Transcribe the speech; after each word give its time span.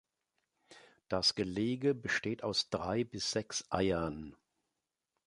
Das 1.09 1.35
Gelege 1.35 1.93
besteht 1.93 2.41
aus 2.43 2.71
drei 2.71 3.03
bis 3.03 3.29
sechs 3.29 3.63
Eiern. 3.71 4.35